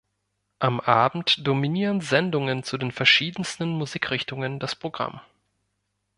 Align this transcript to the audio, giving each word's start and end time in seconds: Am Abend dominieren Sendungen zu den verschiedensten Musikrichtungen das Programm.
Am 0.57 0.79
Abend 0.79 1.45
dominieren 1.45 2.01
Sendungen 2.01 2.63
zu 2.63 2.79
den 2.79 2.91
verschiedensten 2.91 3.69
Musikrichtungen 3.77 4.57
das 4.57 4.73
Programm. 4.75 5.21